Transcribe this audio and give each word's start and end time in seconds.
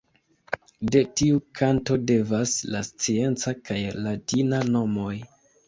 De 0.95 1.01
tiu 1.21 1.41
kanto 1.59 1.99
devenas 2.13 2.55
la 2.77 2.83
scienca 2.89 3.55
kaj 3.71 3.79
latina 4.09 4.65
nomoj. 4.75 5.15